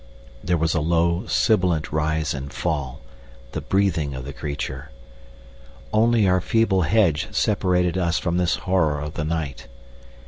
There 0.43 0.57
was 0.57 0.73
a 0.73 0.79
low, 0.81 1.27
sibilant 1.27 1.91
rise 1.91 2.33
and 2.33 2.51
fall 2.51 3.01
the 3.51 3.61
breathing 3.61 4.15
of 4.15 4.25
the 4.25 4.33
creature. 4.33 4.89
Only 5.93 6.27
our 6.27 6.41
feeble 6.41 6.81
hedge 6.81 7.27
separated 7.31 7.99
us 7.99 8.17
from 8.17 8.37
this 8.37 8.55
horror 8.65 8.99
of 8.99 9.13
the 9.13 9.25
night. 9.25 9.67